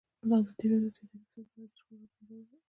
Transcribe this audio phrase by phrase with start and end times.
[0.41, 2.57] ازادي راډیو د اداري فساد په اړه د شخړو راپورونه وړاندې کړي.